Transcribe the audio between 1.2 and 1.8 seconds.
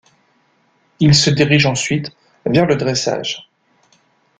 dirige